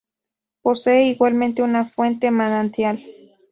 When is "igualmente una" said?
1.09-1.85